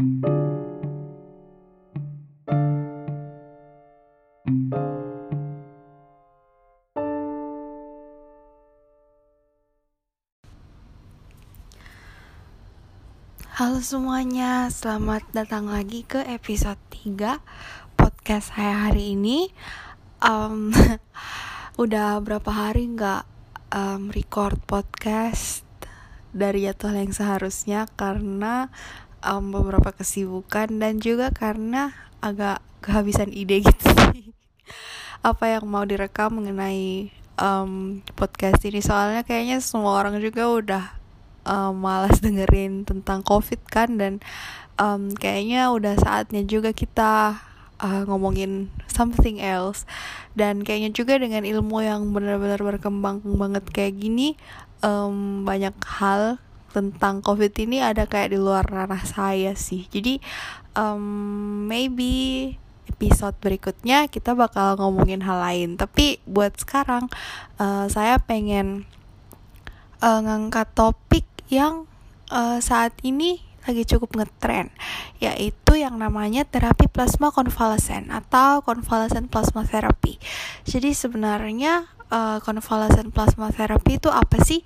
[0.00, 0.24] Halo
[13.84, 17.36] semuanya, selamat datang lagi ke episode 3
[18.00, 19.52] podcast saya hari ini.
[20.24, 20.72] Um,
[21.84, 23.28] Udah berapa hari nggak
[23.76, 25.68] um, record podcast?
[26.32, 28.72] Dari jadwal yang seharusnya Karena
[29.24, 34.32] um, beberapa kesibukan dan juga karena agak kehabisan ide gitu sih.
[35.20, 38.80] Apa yang mau direkam mengenai um, podcast ini?
[38.80, 40.84] Soalnya kayaknya semua orang juga udah
[41.44, 44.24] um, malas dengerin tentang covid kan dan
[44.80, 47.40] um, kayaknya udah saatnya juga kita
[47.80, 49.84] uh, ngomongin something else.
[50.32, 54.40] Dan kayaknya juga dengan ilmu yang benar-benar berkembang banget kayak gini
[54.80, 60.22] um, banyak hal tentang covid ini ada kayak di luar ranah saya sih jadi
[60.78, 62.54] um, maybe
[62.90, 67.06] episode berikutnya kita bakal ngomongin hal lain tapi buat sekarang
[67.58, 68.86] uh, saya pengen
[70.02, 71.86] uh, ngangkat topik yang
[72.30, 74.72] uh, saat ini lagi cukup ngetren
[75.20, 80.16] yaitu yang namanya terapi plasma konvalesen atau konvalesen plasma therapy.
[80.64, 82.40] Jadi sebenarnya uh,
[83.12, 84.64] plasma therapy itu apa sih?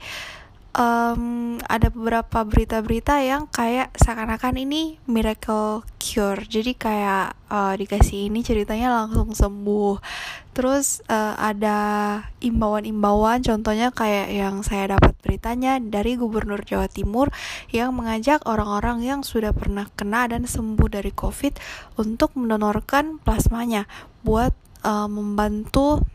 [0.75, 6.43] Um, ada beberapa berita-berita yang kayak seakan-akan ini miracle cure.
[6.45, 10.03] Jadi kayak uh, dikasih ini ceritanya langsung sembuh.
[10.55, 11.79] Terus uh, ada
[12.39, 17.35] imbauan-imbauan contohnya kayak yang saya dapat beritanya dari gubernur Jawa Timur
[17.75, 21.59] yang mengajak orang-orang yang sudah pernah kena dan sembuh dari covid
[21.99, 23.91] untuk mendonorkan plasmanya
[24.23, 24.55] buat
[24.87, 26.07] uh, membantu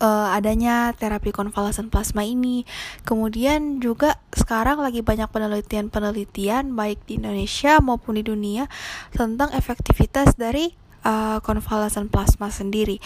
[0.00, 2.64] uh, adanya terapi konvalesen plasma ini.
[3.06, 8.66] Kemudian juga sekarang lagi banyak penelitian-penelitian baik di Indonesia maupun di dunia
[9.14, 12.98] tentang efektivitas dari uh, konvalesen plasma sendiri.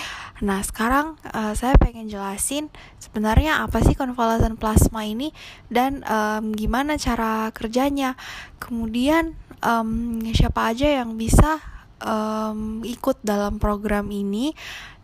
[0.45, 2.69] Nah, sekarang uh, saya pengen jelasin
[3.03, 5.35] sebenarnya apa sih konvalesen plasma ini
[5.69, 8.15] dan um, gimana cara kerjanya.
[8.63, 11.61] Kemudian um, siapa aja yang bisa
[12.03, 14.55] um, ikut dalam program ini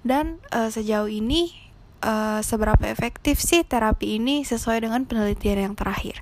[0.07, 1.68] dan uh, sejauh ini
[2.03, 6.19] uh, seberapa efektif sih terapi ini sesuai dengan penelitian yang terakhir.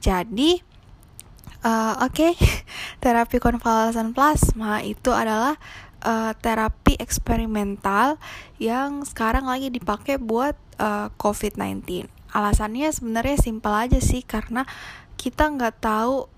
[0.00, 0.60] Jadi,
[1.64, 2.32] uh, oke, okay.
[3.04, 5.56] terapi konvalesen plasma itu adalah
[6.04, 8.20] uh, terapi eksperimental
[8.60, 12.08] yang sekarang lagi dipakai buat uh, COVID-19.
[12.34, 14.66] Alasannya sebenarnya simpel aja sih karena
[15.16, 16.28] kita nggak tahu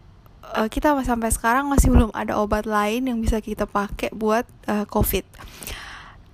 [0.47, 5.27] kita sampai sekarang masih belum ada obat lain yang bisa kita pakai buat uh, COVID.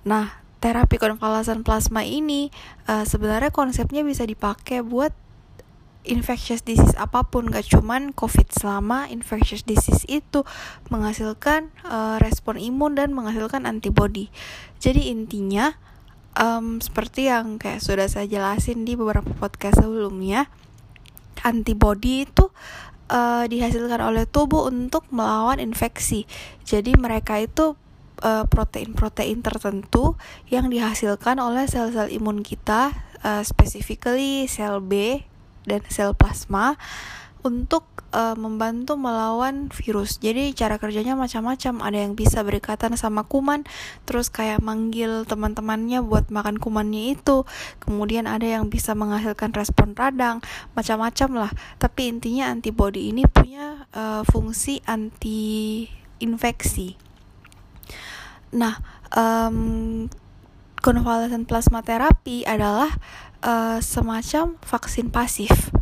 [0.05, 2.47] Nah, terapi konvalesen plasma ini
[2.87, 5.11] uh, sebenarnya konsepnya bisa dipakai buat
[6.07, 10.47] infectious disease apa pun gak cuman covid selama infectious disease itu
[10.87, 14.31] menghasilkan uh, respon imun dan menghasilkan antibody.
[14.79, 15.75] Jadi intinya
[16.39, 20.47] um, seperti yang kayak sudah saya jelasin di beberapa podcast sebelumnya
[21.43, 22.51] antibody itu
[23.11, 26.23] uh, dihasilkan oleh tubuh untuk melawan infeksi.
[26.63, 27.75] Jadi mereka itu
[28.23, 30.15] uh, protein-protein tertentu
[30.47, 35.21] yang dihasilkan oleh sel-sel imun kita, uh, specifically sel B
[35.67, 36.79] dan sel plasma
[37.43, 37.83] untuk
[38.15, 40.17] uh, membantu melawan virus.
[40.23, 41.83] Jadi cara kerjanya macam-macam.
[41.83, 43.67] Ada yang bisa berikatan sama kuman,
[44.07, 47.43] terus kayak manggil teman-temannya buat makan kumannya itu.
[47.83, 50.39] Kemudian ada yang bisa menghasilkan respon radang,
[50.71, 51.51] macam-macam lah.
[51.77, 55.83] Tapi intinya antibody ini punya uh, fungsi anti
[56.23, 56.95] infeksi.
[58.53, 58.77] Nah,
[59.17, 60.05] um,
[60.85, 62.93] konvalesen plasma terapi adalah
[63.41, 65.73] uh, semacam vaksin pasif.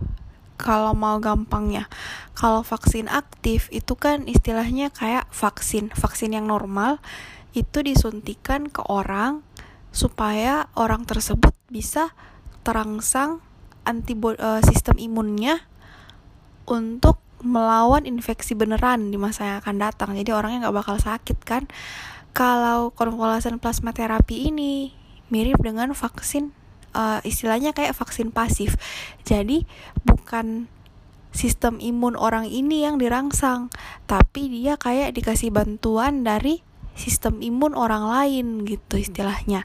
[0.56, 1.90] Kalau mau gampangnya,
[2.38, 7.02] kalau vaksin aktif itu kan istilahnya kayak vaksin, vaksin yang normal
[7.58, 9.42] itu disuntikan ke orang
[9.92, 12.14] supaya orang tersebut bisa
[12.62, 13.42] terangsang
[13.90, 15.66] antibody uh, sistem imunnya
[16.70, 20.10] untuk melawan infeksi beneran di masa yang akan datang.
[20.14, 21.66] Jadi orangnya nggak bakal sakit kan
[22.32, 24.96] kalau konvalesen plasma terapi ini
[25.32, 26.52] mirip dengan vaksin
[26.96, 28.76] uh, istilahnya kayak vaksin pasif.
[29.24, 29.64] Jadi
[30.04, 30.68] bukan
[31.32, 33.72] sistem imun orang ini yang dirangsang,
[34.08, 36.60] tapi dia kayak dikasih bantuan dari
[36.92, 39.64] sistem imun orang lain gitu istilahnya.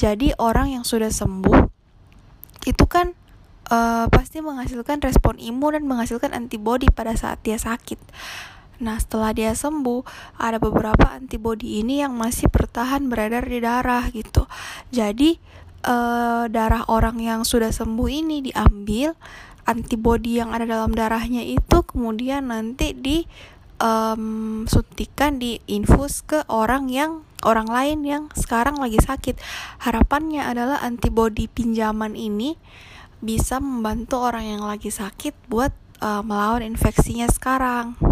[0.00, 1.68] Jadi orang yang sudah sembuh
[2.64, 3.12] itu kan
[3.68, 8.00] uh, pasti menghasilkan respon imun dan menghasilkan antibodi pada saat dia sakit.
[8.82, 10.02] Nah, setelah dia sembuh,
[10.42, 14.50] ada beberapa antibodi ini yang masih bertahan beredar di darah gitu.
[14.90, 15.38] Jadi,
[15.86, 15.96] e,
[16.50, 19.14] darah orang yang sudah sembuh ini diambil,
[19.62, 23.22] antibodi yang ada dalam darahnya itu kemudian nanti di
[23.82, 29.38] um, suntikan di infus ke orang yang orang lain yang sekarang lagi sakit.
[29.82, 32.58] Harapannya adalah antibodi pinjaman ini
[33.22, 35.70] bisa membantu orang yang lagi sakit buat
[36.02, 38.11] uh, melawan infeksinya sekarang.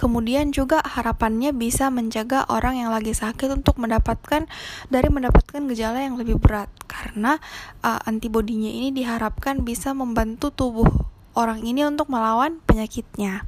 [0.00, 4.48] Kemudian juga harapannya bisa menjaga orang yang lagi sakit untuk mendapatkan
[4.88, 7.36] dari mendapatkan gejala yang lebih berat karena
[7.84, 10.88] uh, antibodinya ini diharapkan bisa membantu tubuh
[11.36, 13.44] orang ini untuk melawan penyakitnya.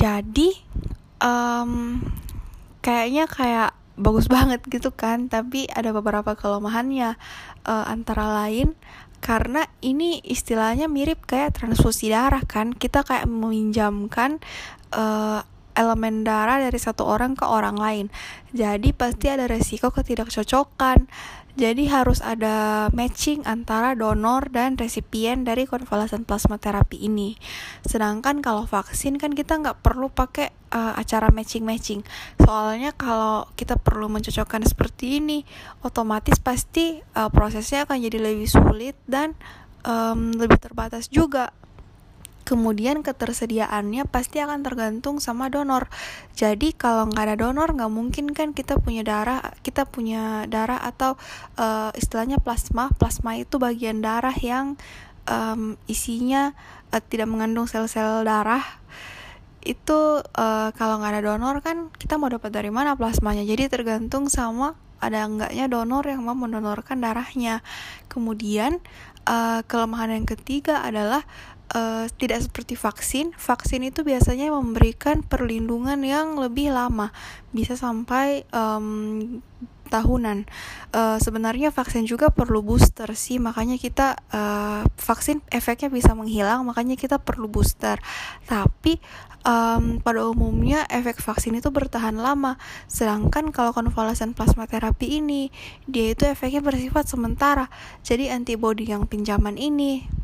[0.00, 0.56] Jadi
[1.20, 2.00] um,
[2.80, 7.20] kayaknya kayak bagus banget gitu kan, tapi ada beberapa kelemahannya
[7.68, 8.72] uh, antara lain
[9.20, 12.72] karena ini istilahnya mirip kayak transfusi darah kan.
[12.72, 14.40] Kita kayak meminjamkan
[14.96, 15.44] uh,
[15.76, 18.06] elemen darah dari satu orang ke orang lain.
[18.50, 21.06] Jadi pasti ada resiko ketidakcocokan
[21.58, 27.34] jadi harus ada matching antara donor dan resipien dari konvalesen plasma terapi ini.
[27.82, 32.06] Sedangkan kalau vaksin kan kita nggak perlu pakai uh, acara matching-matching.
[32.38, 35.42] Soalnya kalau kita perlu mencocokkan seperti ini,
[35.82, 39.34] otomatis pasti uh, prosesnya akan jadi lebih sulit dan
[39.84, 41.50] um, lebih terbatas juga
[42.50, 45.86] kemudian ketersediaannya pasti akan tergantung sama donor.
[46.34, 51.14] Jadi kalau nggak ada donor nggak mungkin kan kita punya darah, kita punya darah atau
[51.54, 52.90] uh, istilahnya plasma.
[52.98, 54.74] Plasma itu bagian darah yang
[55.30, 56.58] um, isinya
[56.90, 58.66] uh, tidak mengandung sel-sel darah.
[59.62, 63.46] Itu uh, kalau nggak ada donor kan kita mau dapat dari mana plasmanya.
[63.46, 67.62] Jadi tergantung sama ada enggaknya donor yang mau mendonorkan darahnya.
[68.10, 68.82] Kemudian
[69.30, 71.22] uh, kelemahan yang ketiga adalah
[71.74, 73.32] uh, tidak seperti vaksin.
[73.38, 77.14] Vaksin itu biasanya memberikan perlindungan yang lebih lama,
[77.54, 79.40] bisa sampai um,
[79.90, 80.46] tahunan.
[80.94, 86.94] Uh, sebenarnya vaksin juga perlu booster sih, makanya kita uh, vaksin efeknya bisa menghilang, makanya
[86.94, 87.98] kita perlu booster.
[88.46, 89.02] Tapi
[89.42, 92.54] um, pada umumnya efek vaksin itu bertahan lama,
[92.86, 95.50] sedangkan kalau konvalesen plasma terapi ini
[95.90, 97.66] dia itu efeknya bersifat sementara.
[98.06, 100.19] Jadi antibodi yang pinjaman ini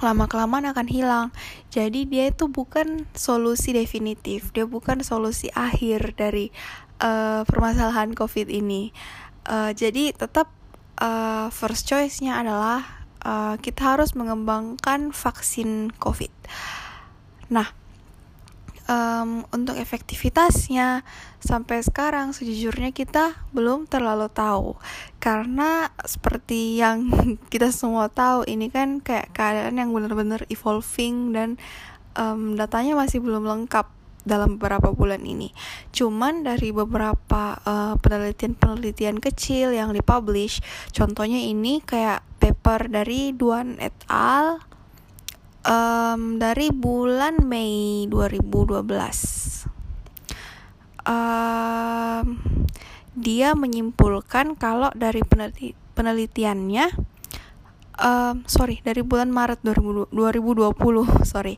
[0.00, 1.26] lama kelamaan akan hilang.
[1.72, 6.52] Jadi dia itu bukan solusi definitif, dia bukan solusi akhir dari
[7.00, 8.92] uh, permasalahan COVID ini.
[9.46, 10.50] Uh, jadi tetap
[11.00, 16.32] uh, first choice-nya adalah uh, kita harus mengembangkan vaksin COVID.
[17.52, 17.70] Nah,
[18.90, 21.02] um, untuk efektivitasnya
[21.42, 24.74] sampai sekarang sejujurnya kita belum terlalu tahu
[25.22, 27.10] karena seperti yang
[27.52, 31.60] kita semua tahu ini kan kayak keadaan yang benar-benar evolving dan
[32.16, 33.96] um, datanya masih belum lengkap
[34.26, 35.54] dalam beberapa bulan ini.
[35.94, 37.62] Cuman dari beberapa
[38.02, 40.58] penelitian-penelitian uh, kecil yang dipublish,
[40.90, 44.58] contohnya ini kayak paper dari Duan et al
[45.66, 49.66] um, dari bulan Mei 2012
[51.06, 52.26] um,
[53.16, 56.92] dia menyimpulkan kalau dari peneliti penelitiannya
[57.96, 60.12] um, sorry dari bulan Maret 2020
[61.30, 61.56] sorry.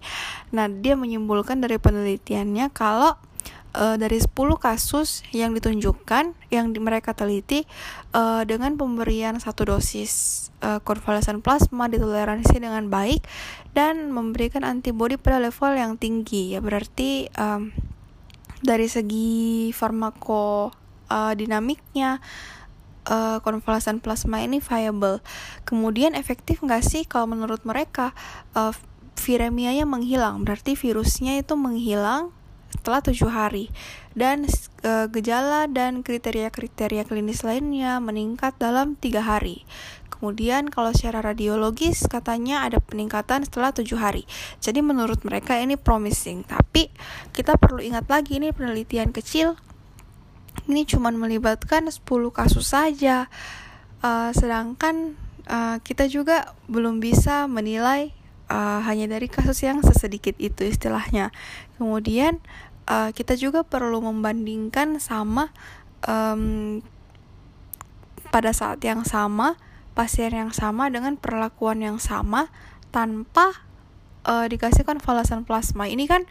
[0.55, 3.19] Nah dia menyimpulkan dari penelitiannya kalau
[3.75, 7.69] uh, dari 10 kasus yang ditunjukkan yang di, mereka teliti
[8.15, 10.81] uh, dengan pemberian satu dosis uh,
[11.43, 13.25] plasma ditoleransi dengan baik
[13.77, 16.57] dan memberikan antibodi pada level yang tinggi.
[16.57, 17.75] Ya berarti um,
[18.65, 20.73] dari segi farmako
[21.11, 22.23] uh, dinamiknya
[23.09, 23.39] uh,
[24.01, 25.21] plasma ini viable.
[25.69, 28.17] Kemudian efektif nggak sih kalau menurut mereka?
[28.55, 28.73] Uh,
[29.19, 30.47] viremianya menghilang.
[30.47, 32.31] Berarti virusnya itu menghilang
[32.79, 33.75] setelah tujuh hari
[34.15, 34.47] dan
[34.87, 39.67] e, gejala dan kriteria-kriteria klinis lainnya meningkat dalam tiga hari.
[40.19, 44.27] Kemudian kalau secara radiologis katanya ada peningkatan setelah tujuh hari.
[44.59, 46.43] Jadi menurut mereka ini promising.
[46.43, 46.91] Tapi
[47.31, 49.55] kita perlu ingat lagi ini penelitian kecil.
[50.67, 52.03] Ini cuma melibatkan 10
[52.35, 53.31] kasus saja.
[54.03, 55.15] Uh, sedangkan
[55.47, 58.11] uh, kita juga belum bisa menilai
[58.51, 61.31] uh, hanya dari kasus yang sesedikit itu istilahnya.
[61.79, 62.43] Kemudian
[62.89, 65.53] uh, kita juga perlu membandingkan sama
[66.09, 66.81] um,
[68.33, 69.61] pada saat yang sama
[69.93, 72.49] pasien yang sama dengan perlakuan yang sama
[72.95, 73.53] tanpa
[74.25, 75.91] uh, dikasih konvalesen plasma.
[75.91, 76.25] Ini kan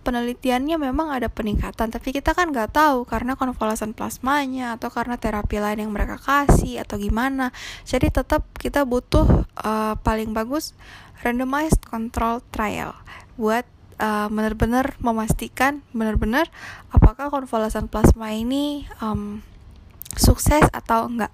[0.00, 5.60] penelitiannya memang ada peningkatan, tapi kita kan nggak tahu karena konvalesen plasmanya atau karena terapi
[5.60, 7.52] lain yang mereka kasih atau gimana.
[7.84, 10.72] Jadi tetap kita butuh uh, paling bagus
[11.20, 12.96] randomized control trial
[13.36, 13.68] buat
[14.00, 16.48] uh, benar-benar memastikan benar-benar
[16.90, 19.44] apakah konvalesen plasma ini um,
[20.16, 21.30] sukses atau enggak.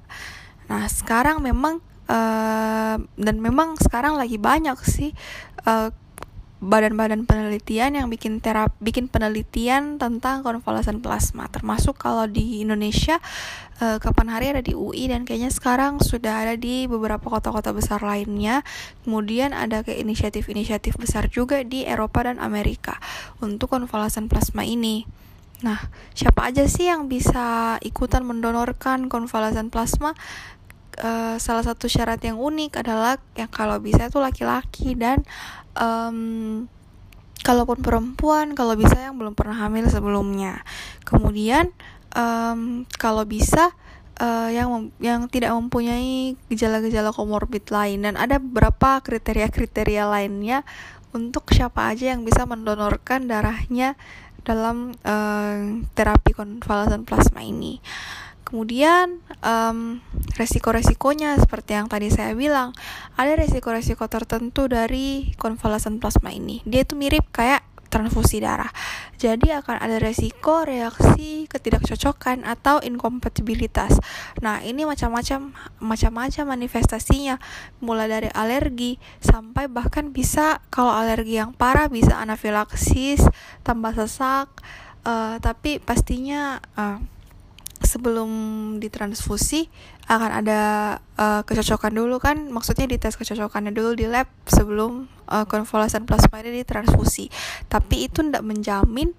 [0.66, 1.80] Nah sekarang memang
[2.10, 5.14] uh, dan memang sekarang lagi banyak sih
[5.64, 5.94] uh,
[6.56, 11.52] badan-badan penelitian yang bikin terap bikin penelitian tentang konvalesen plasma.
[11.52, 13.20] Termasuk kalau di Indonesia
[13.84, 18.00] uh, kapan hari ada di UI dan kayaknya sekarang sudah ada di beberapa kota-kota besar
[18.00, 18.64] lainnya.
[19.04, 22.96] Kemudian ada ke inisiatif-inisiatif besar juga di Eropa dan Amerika
[23.44, 25.04] untuk konvalesen plasma ini.
[25.64, 30.12] Nah, siapa aja sih yang bisa ikutan mendonorkan konvalesen plasma?
[30.96, 35.20] Uh, salah satu syarat yang unik adalah yang kalau bisa itu laki-laki dan
[35.76, 36.64] um,
[37.44, 40.64] kalaupun perempuan kalau bisa yang belum pernah hamil sebelumnya
[41.04, 41.68] kemudian
[42.16, 43.76] um, kalau bisa
[44.20, 50.64] uh, yang yang tidak mempunyai gejala-gejala komorbid lain dan ada beberapa kriteria-kriteria lainnya
[51.12, 53.96] untuk siapa aja yang bisa mendonorkan darahnya
[54.46, 57.82] dalam uh, terapi konvalesen plasma ini.
[58.46, 59.98] Kemudian um,
[60.38, 62.70] resiko-resikonya seperti yang tadi saya bilang,
[63.18, 66.62] ada resiko-resiko tertentu dari konvalesen plasma ini.
[66.62, 68.70] Dia itu mirip kayak transfusi darah.
[69.16, 73.98] Jadi akan ada resiko reaksi ketidakcocokan atau inkompatibilitas.
[74.44, 75.50] Nah, ini macam-macam
[75.82, 77.40] macam-macam manifestasinya,
[77.80, 83.24] mulai dari alergi sampai bahkan bisa kalau alergi yang parah bisa anafilaksis,
[83.64, 84.52] tambah sesak,
[85.08, 87.00] uh, tapi pastinya uh,
[87.96, 88.30] sebelum
[88.76, 89.72] ditransfusi
[90.06, 90.60] akan ada
[91.16, 92.52] uh, kecocokan dulu kan?
[92.52, 97.32] Maksudnya di tes kecocokannya dulu di lab sebelum uh, konvalesen plasma ini ditransfusi.
[97.66, 99.16] Tapi itu tidak menjamin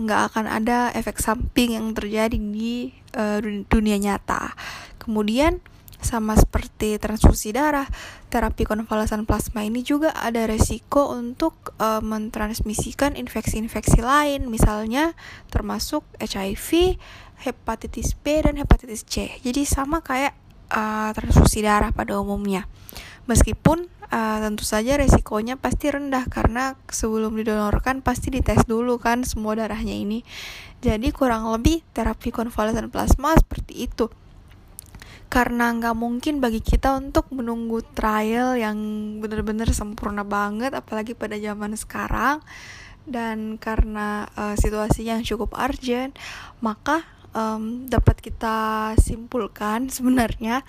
[0.00, 4.54] nggak uh, akan ada efek samping yang terjadi di uh, dunia nyata.
[5.02, 5.60] Kemudian
[6.04, 7.88] sama seperti transfusi darah,
[8.28, 15.16] terapi konvalesen plasma ini juga ada resiko untuk uh, mentransmisikan infeksi-infeksi lain, misalnya
[15.48, 17.00] termasuk HIV,
[17.44, 19.28] hepatitis B dan hepatitis C.
[19.44, 20.32] Jadi sama kayak
[20.72, 22.64] uh, transfusi darah pada umumnya.
[23.24, 29.56] Meskipun uh, tentu saja resikonya pasti rendah karena sebelum didonorkan pasti dites dulu kan semua
[29.56, 30.24] darahnya ini.
[30.84, 34.12] Jadi kurang lebih terapi konvalesen plasma seperti itu.
[35.32, 38.76] Karena nggak mungkin bagi kita untuk menunggu trial yang
[39.18, 42.44] benar-benar sempurna banget, apalagi pada zaman sekarang.
[43.04, 46.16] Dan karena uh, situasinya yang cukup urgent,
[46.60, 50.62] maka um, dapat kita simpulkan sebenarnya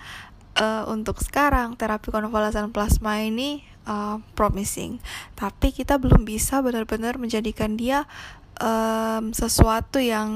[0.58, 4.98] uh, untuk sekarang terapi konvalesen plasma ini uh, promising.
[5.38, 8.04] Tapi kita belum bisa benar-benar menjadikan dia
[8.60, 10.28] um, sesuatu yang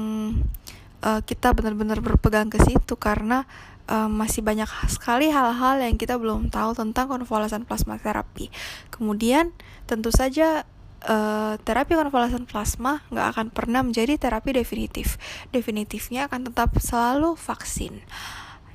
[1.03, 3.45] uh, kita benar-benar berpegang ke situ karena
[3.91, 8.49] um, masih banyak sekali hal-hal yang kita belum tahu tentang konvalesen plasma terapi.
[8.93, 9.51] Kemudian
[9.85, 10.63] tentu saja
[11.05, 15.17] uh, terapi konvalesen plasma nggak akan pernah menjadi terapi definitif.
[15.49, 18.01] Definitifnya akan tetap selalu vaksin.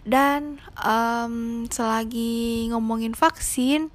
[0.06, 3.90] Dan um, selagi ngomongin vaksin,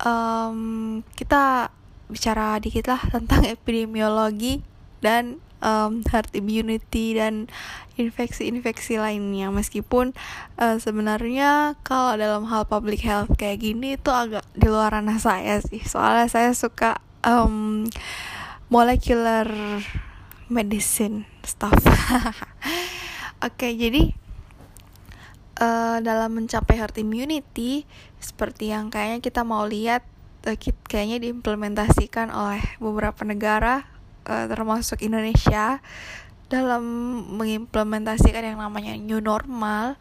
[0.00, 1.68] um, kita
[2.08, 4.64] bicara dikit lah tentang epidemiologi
[5.04, 7.50] dan um, herd immunity dan
[7.96, 10.12] infeksi-infeksi lainnya meskipun
[10.60, 15.60] uh, sebenarnya kalau dalam hal public health kayak gini itu agak di luar ranah saya
[15.64, 17.84] sih soalnya saya suka um,
[18.70, 19.50] molecular
[20.46, 21.74] medicine stuff.
[23.42, 24.14] Oke, okay, jadi
[25.60, 27.84] uh, dalam mencapai herd immunity
[28.22, 30.06] seperti yang kayaknya kita mau lihat
[30.46, 30.56] uh,
[30.86, 33.84] kayaknya diimplementasikan oleh beberapa negara
[34.24, 35.82] uh, termasuk Indonesia
[36.46, 36.82] dalam
[37.42, 39.98] mengimplementasikan yang namanya new normal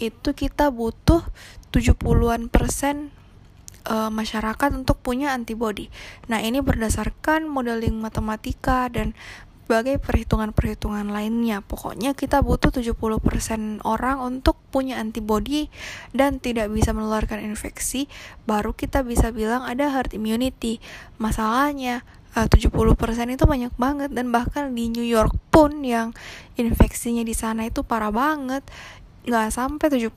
[0.00, 1.20] itu kita butuh
[1.68, 3.12] 70-an persen
[3.88, 5.88] uh, masyarakat untuk punya antibody.
[6.28, 9.14] Nah, ini berdasarkan modeling matematika dan
[9.72, 11.64] berbagai perhitungan-perhitungan lainnya.
[11.64, 15.72] Pokoknya kita butuh 70% orang untuk punya antibody
[16.12, 18.04] dan tidak bisa menularkan infeksi,
[18.44, 20.76] baru kita bisa bilang ada herd immunity.
[21.16, 22.04] Masalahnya
[22.36, 22.68] uh, 70%
[23.32, 26.12] itu banyak banget dan bahkan di New York pun yang
[26.60, 28.68] infeksinya di sana itu parah banget
[29.22, 30.12] nggak sampai 70%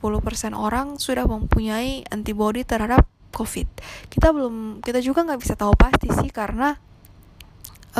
[0.52, 3.06] orang sudah mempunyai antibody terhadap
[3.36, 3.68] COVID.
[4.08, 6.72] Kita belum, kita juga nggak bisa tahu pasti sih karena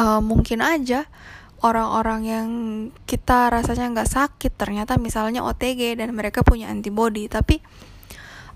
[0.01, 1.05] uh, mungkin aja
[1.65, 2.49] orang-orang yang
[3.09, 7.65] kita rasanya nggak sakit ternyata misalnya OTG dan mereka punya antibody tapi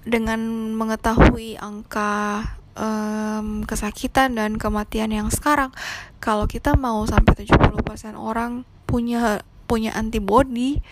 [0.05, 0.41] dengan
[0.77, 2.45] mengetahui angka
[2.77, 5.73] um, kesakitan dan kematian yang sekarang
[6.21, 10.85] kalau kita mau sampai 70% orang punya punya antibody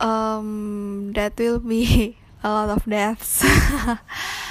[0.00, 3.44] um, that will be a lot of deaths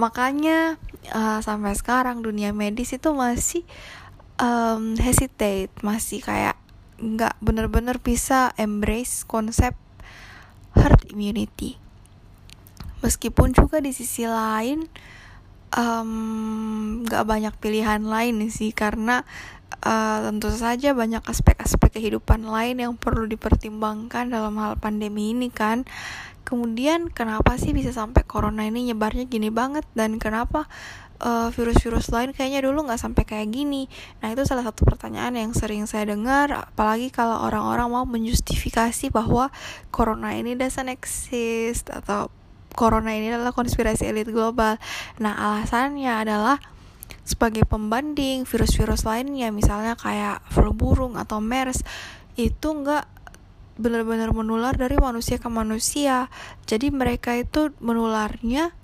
[0.00, 0.80] makanya
[1.12, 3.68] uh, sampai sekarang dunia medis itu masih
[4.40, 6.56] um, hesitate masih kayak
[6.96, 9.76] nggak bener-bener bisa embrace konsep
[10.72, 11.76] herd immunity.
[13.04, 14.88] Meskipun juga di sisi lain
[15.76, 19.24] um, gak banyak pilihan lain sih karena
[19.84, 25.86] uh, tentu saja banyak aspek-aspek kehidupan lain yang perlu dipertimbangkan dalam hal pandemi ini kan
[26.50, 30.66] kemudian kenapa sih bisa sampai corona ini nyebarnya gini banget dan kenapa
[31.22, 33.86] eh, virus-virus lain kayaknya dulu nggak sampai kayak gini.
[34.18, 39.54] Nah itu salah satu pertanyaan yang sering saya dengar, apalagi kalau orang-orang mau menjustifikasi bahwa
[39.94, 42.34] corona ini doesn't exist atau
[42.74, 44.74] corona ini adalah konspirasi elit global.
[45.22, 46.58] Nah alasannya adalah
[47.30, 51.86] sebagai pembanding virus-virus lainnya misalnya kayak flu burung atau MERS
[52.34, 53.06] itu nggak
[53.78, 56.28] benar-benar menular dari manusia ke manusia.
[56.66, 58.74] Jadi mereka itu menularnya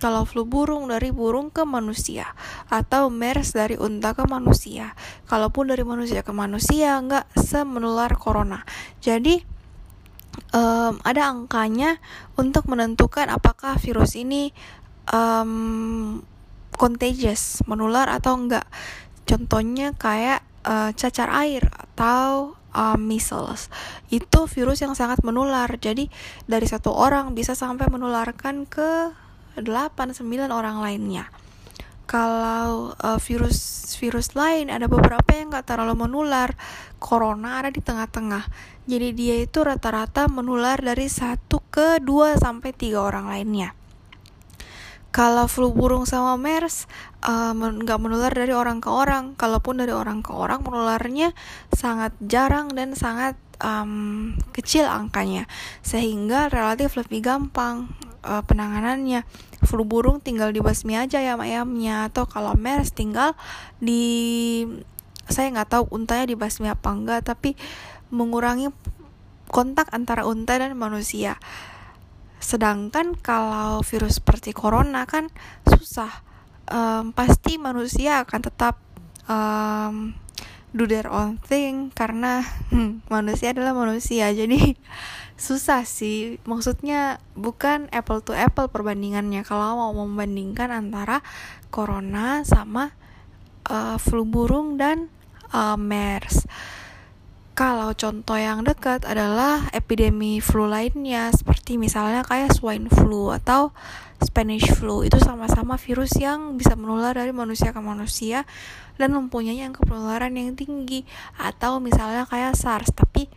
[0.00, 2.32] kalau flu burung dari burung ke manusia
[2.72, 4.96] atau MERS dari unta ke manusia.
[5.28, 8.64] Kalaupun dari manusia ke manusia nggak semenular corona.
[9.04, 9.38] Jadi
[10.56, 12.00] um, ada angkanya
[12.34, 14.50] untuk menentukan apakah virus ini
[15.12, 16.24] um,
[16.80, 18.64] contagious, menular atau enggak.
[19.28, 23.68] Contohnya kayak uh, cacar air atau uh, measles.
[24.08, 25.68] Itu virus yang sangat menular.
[25.76, 26.08] Jadi
[26.48, 29.12] dari satu orang bisa sampai menularkan ke
[29.60, 31.28] 8 9 orang lainnya.
[32.08, 36.56] Kalau uh, virus virus lain ada beberapa yang nggak terlalu menular.
[36.96, 38.48] Corona ada di tengah-tengah.
[38.88, 43.79] Jadi dia itu rata-rata menular dari satu ke 2 sampai tiga orang lainnya
[45.10, 46.86] kalau flu burung sama MERS
[47.26, 49.34] eh, nggak uh, menular dari orang ke orang.
[49.34, 51.34] Kalaupun dari orang ke orang menularnya
[51.74, 55.50] sangat jarang dan sangat um, kecil angkanya.
[55.82, 57.90] Sehingga relatif lebih gampang
[58.22, 59.26] uh, penanganannya.
[59.66, 63.34] Flu burung tinggal dibasmi aja ya ayamnya atau kalau MERS tinggal
[63.82, 64.64] di
[65.26, 67.54] saya nggak tahu untanya dibasmi apa enggak tapi
[68.10, 68.74] mengurangi
[69.46, 71.38] kontak antara unta dan manusia
[72.40, 75.28] Sedangkan kalau virus seperti corona kan
[75.68, 76.24] susah.
[76.70, 78.78] Um, pasti manusia akan tetap
[79.28, 80.14] um,
[80.70, 84.32] do their own thing karena hmm, manusia adalah manusia.
[84.32, 84.74] Jadi
[85.36, 86.40] susah sih.
[86.48, 89.44] Maksudnya bukan apple to apple perbandingannya.
[89.44, 91.20] Kalau mau membandingkan antara
[91.68, 92.96] corona sama
[93.68, 95.12] uh, flu burung dan
[95.52, 96.46] uh, MERS.
[97.60, 103.76] Kalau contoh yang dekat adalah epidemi flu lainnya seperti misalnya kayak swine flu atau
[104.16, 105.04] Spanish flu.
[105.04, 108.48] Itu sama-sama virus yang bisa menular dari manusia ke manusia
[108.96, 111.04] dan mempunyai yang penularan yang tinggi.
[111.36, 113.28] Atau misalnya kayak SARS tapi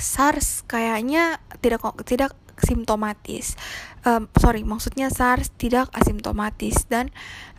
[0.00, 3.60] SARS kayaknya tidak tidak simptomatis
[4.08, 7.12] um, sorry maksudnya SARS tidak asimptomatis dan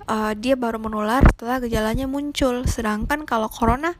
[0.09, 2.65] uh, dia baru menular setelah gejalanya muncul.
[2.65, 3.93] Sedangkan kalau corona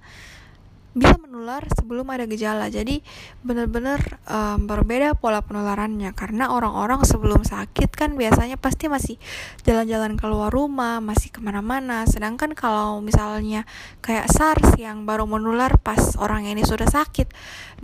[0.98, 2.66] bisa menular sebelum ada gejala.
[2.74, 3.06] Jadi
[3.46, 9.16] benar-benar um, berbeda pola penularannya karena orang-orang sebelum sakit kan biasanya pasti masih
[9.64, 12.10] jalan-jalan keluar rumah, masih ke mana-mana.
[12.10, 13.70] Sedangkan kalau misalnya
[14.02, 17.30] kayak SARS yang baru menular pas orang ini sudah sakit,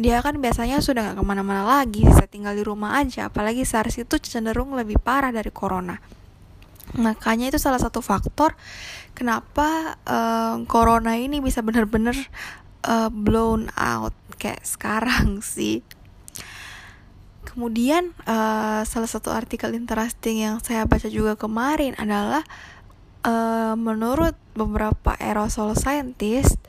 [0.01, 3.29] dia kan biasanya sudah nggak ke mana-mana lagi, bisa tinggal di rumah aja.
[3.29, 5.97] Apalagi SARS itu cenderung lebih parah dari corona.
[6.95, 8.53] Makanya itu salah satu faktor
[9.17, 12.13] kenapa um, corona ini bisa benar-benar
[12.85, 15.81] uh, blown out kayak sekarang sih.
[17.45, 22.43] Kemudian uh, salah satu artikel interesting yang saya baca juga kemarin adalah
[23.25, 26.59] uh, menurut beberapa aerosol scientist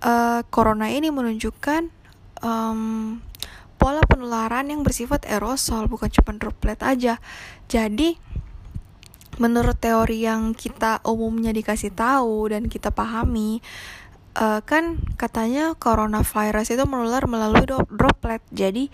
[0.00, 1.92] uh, corona ini menunjukkan
[2.40, 3.20] um,
[3.76, 7.20] pola penularan yang bersifat aerosol bukan cuma droplet aja.
[7.68, 8.16] Jadi
[9.36, 13.58] menurut teori yang kita umumnya dikasih tahu dan kita pahami
[14.38, 18.42] uh, kan katanya coronavirus itu menular melalui droplet.
[18.50, 18.90] Jadi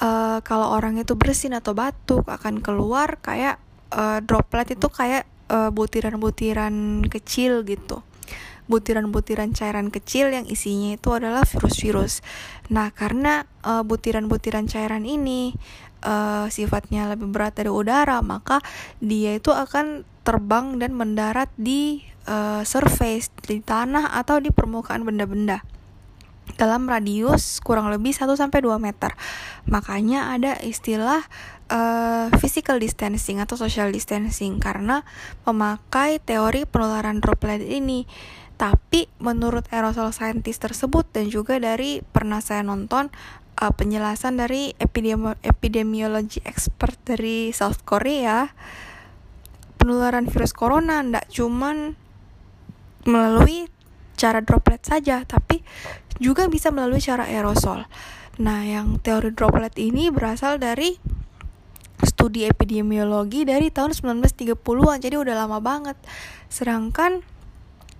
[0.00, 3.60] uh, kalau orang itu bersin atau batuk akan keluar kayak
[3.92, 8.02] uh, droplet itu kayak butiran-butiran uh, kecil gitu.
[8.66, 12.18] Butiran-butiran cairan kecil yang isinya itu adalah virus-virus.
[12.74, 15.54] Nah, karena butiran-butiran cairan ini
[16.02, 18.58] uh, sifatnya lebih berat dari udara, maka
[18.98, 25.62] dia itu akan terbang dan mendarat di uh, surface di tanah atau di permukaan benda-benda
[26.54, 29.18] dalam radius kurang lebih 1 sampai 2 meter.
[29.66, 31.26] Makanya ada istilah
[31.66, 35.02] uh, physical distancing atau social distancing karena
[35.42, 38.06] memakai teori penularan droplet ini.
[38.56, 43.12] Tapi menurut aerosol scientist tersebut dan juga dari pernah saya nonton
[43.60, 48.48] uh, penjelasan dari epidemi epidemiologi expert dari South Korea
[49.76, 51.94] penularan virus corona tidak cuman
[53.06, 53.70] melalui
[54.18, 55.62] cara droplet saja, tapi
[56.18, 57.86] juga bisa melalui cara aerosol.
[58.36, 61.00] Nah, yang teori droplet ini berasal dari
[62.04, 65.96] studi epidemiologi dari tahun 1930-an jadi udah lama banget
[66.52, 67.24] sedangkan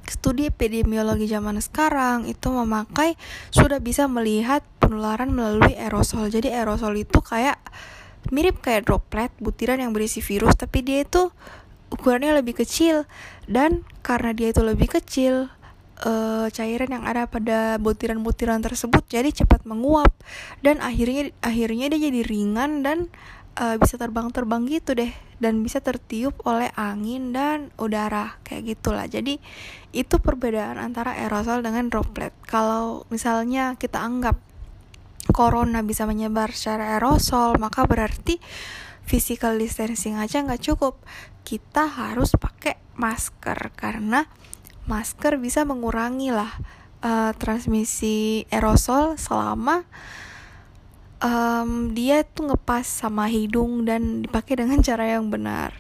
[0.05, 3.17] studi epidemiologi zaman sekarang itu memakai
[3.51, 7.57] sudah bisa melihat penularan melalui aerosol jadi aerosol itu kayak
[8.31, 11.33] mirip kayak droplet butiran yang berisi virus tapi dia itu
[11.93, 13.05] ukurannya lebih kecil.
[13.47, 15.51] Dan karena dia itu lebih kecil
[16.03, 20.13] uh, cairan yang ada pada butiran-butiran tersebut jadi cepat menguap.
[20.61, 23.07] Dan akhirnya akhirnya dia jadi ringan dan
[23.59, 25.13] uh, bisa terbang-terbang gitu deh.
[25.37, 29.05] Dan bisa tertiup oleh angin dan udara kayak gitulah.
[29.05, 29.37] Jadi
[29.93, 32.33] itu perbedaan antara aerosol dengan droplet.
[32.49, 34.41] Kalau misalnya kita anggap
[35.37, 38.39] corona bisa menyebar secara aerosol maka berarti
[39.07, 40.99] physical distancing aja nggak cukup
[41.47, 44.27] kita harus pakai masker karena
[44.91, 46.51] masker bisa mengurangi lah
[47.07, 49.87] uh, transmisi aerosol selama
[51.23, 55.75] um, dia tuh ngepas sama hidung dan dipakai dengan cara yang benar.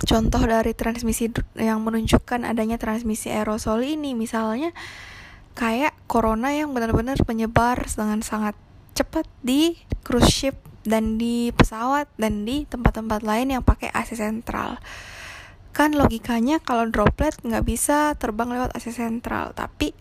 [0.00, 1.28] Contoh dari transmisi
[1.60, 4.72] yang menunjukkan adanya transmisi aerosol ini misalnya
[5.52, 8.56] kayak corona yang benar-benar menyebar dengan sangat
[8.96, 14.80] cepat di cruise ship dan di pesawat dan di tempat-tempat lain yang pakai AC sentral.
[15.70, 19.94] Kan logikanya kalau droplet nggak bisa terbang lewat AC sentral tapi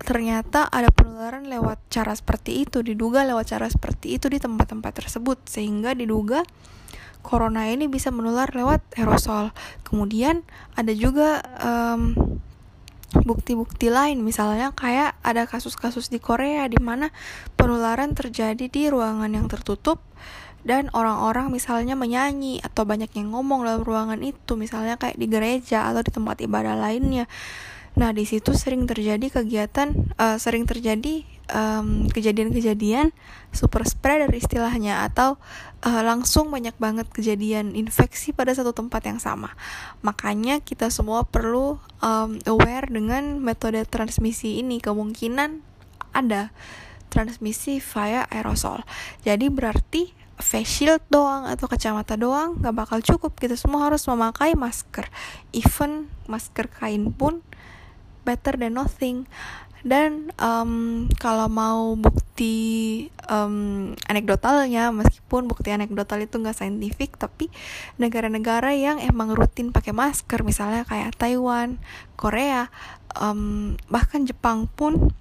[0.00, 5.44] ternyata ada penularan lewat cara seperti itu diduga lewat cara seperti itu di tempat-tempat tersebut
[5.44, 6.40] sehingga diduga
[7.20, 9.52] corona ini bisa menular lewat aerosol.
[9.84, 10.40] Kemudian
[10.72, 12.16] ada juga um,
[13.12, 17.10] bukti-bukti lain misalnya kayak ada kasus-kasus di Korea di mana
[17.58, 20.00] penularan terjadi di ruangan yang tertutup
[20.62, 25.88] dan orang-orang misalnya menyanyi atau banyak yang ngomong dalam ruangan itu misalnya kayak di gereja
[25.88, 27.24] atau di tempat ibadah lainnya.
[27.98, 33.10] Nah di situ sering terjadi kegiatan uh, sering terjadi kejadian kejadian-kejadian
[33.50, 35.34] super spreader istilahnya atau
[35.82, 39.58] uh, langsung banyak banget kejadian infeksi pada satu tempat yang sama.
[40.06, 44.78] Makanya kita semua perlu um, aware dengan metode transmisi ini.
[44.78, 45.66] Kemungkinan
[46.14, 46.54] ada
[47.10, 48.86] transmisi via aerosol.
[49.26, 54.56] Jadi berarti face shield doang atau kacamata doang gak bakal cukup kita semua harus memakai
[54.58, 55.06] masker.
[55.54, 57.44] Even masker kain pun
[58.24, 59.28] better than nothing.
[59.80, 67.48] Dan um, kalau mau bukti um, anekdotalnya meskipun bukti anekdotal itu nggak saintifik tapi
[67.96, 71.80] negara-negara yang emang rutin pakai masker misalnya kayak Taiwan
[72.20, 72.68] Korea
[73.16, 75.16] um, bahkan Jepang pun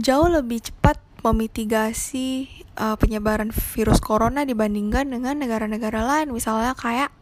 [0.00, 2.48] jauh lebih cepat memitigasi
[2.80, 7.12] uh, penyebaran virus corona dibandingkan dengan negara-negara lain misalnya kayak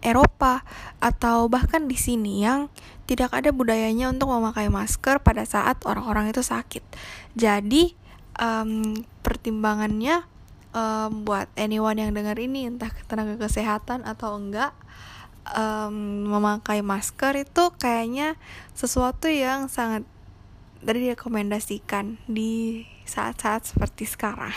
[0.00, 0.64] Eropa
[0.96, 2.72] atau bahkan di sini yang
[3.04, 6.80] tidak ada budayanya untuk memakai masker pada saat orang-orang itu sakit.
[7.36, 7.92] Jadi
[8.40, 10.24] um, pertimbangannya
[10.72, 14.72] um, buat anyone yang dengar ini entah tenaga kesehatan atau enggak
[15.52, 18.40] um, memakai masker itu kayaknya
[18.72, 20.08] sesuatu yang sangat
[20.80, 24.54] direkomendasikan di saat-saat seperti sekarang.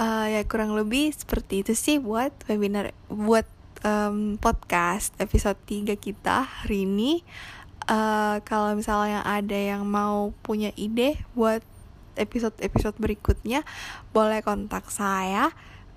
[0.00, 3.44] Uh, ya kurang lebih seperti itu sih buat webinar buat
[3.84, 7.20] um, podcast episode 3 kita hari ini.
[7.82, 11.60] Uh, kalau misalnya ada yang mau punya ide buat
[12.16, 13.66] episode-episode berikutnya
[14.14, 15.50] boleh kontak saya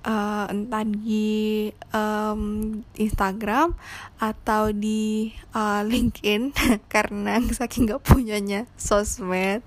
[0.05, 3.73] uh, entah di um, Instagram
[4.21, 6.53] atau di uh, LinkedIn
[6.93, 9.65] karena saking gak punyanya sosmed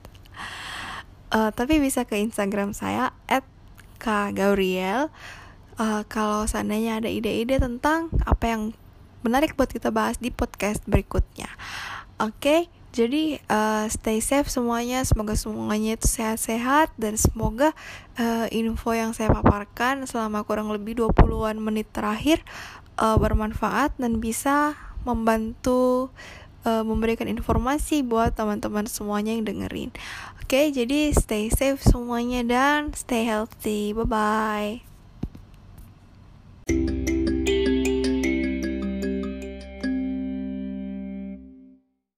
[1.33, 3.45] uh, tapi bisa ke Instagram saya at
[3.99, 5.11] Gauriel
[5.77, 8.63] uh, kalau seandainya ada ide-ide tentang apa yang
[9.27, 11.51] menarik buat kita bahas di podcast berikutnya
[12.23, 12.61] oke okay?
[12.89, 17.77] Jadi uh, stay safe semuanya, semoga semuanya itu sehat-sehat dan semoga
[18.17, 22.41] uh, info yang saya paparkan selama kurang lebih 20-an menit terakhir
[22.97, 26.11] uh, bermanfaat dan bisa membantu
[26.65, 29.93] uh, memberikan informasi buat teman-teman semuanya yang dengerin.
[30.49, 33.93] Oke, jadi stay safe semuanya dan stay healthy.
[33.93, 34.81] Bye
[36.73, 37.05] bye.